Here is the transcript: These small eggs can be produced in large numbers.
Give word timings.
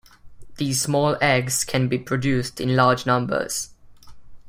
These 0.57 0.81
small 0.81 1.15
eggs 1.21 1.63
can 1.63 1.87
be 1.87 1.99
produced 1.99 2.59
in 2.59 2.75
large 2.75 3.05
numbers. 3.05 3.69